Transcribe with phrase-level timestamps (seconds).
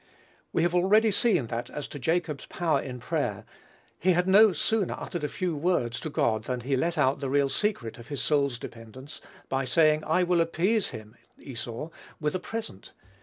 [0.51, 3.45] We have already seen that, as to Jacob's power in prayer,
[3.99, 7.29] he had no sooner uttered a few words to God than he let out the
[7.29, 12.39] real secret of his soul's dependence, by saying, "I will appease him (Esau) with a
[12.39, 12.93] present."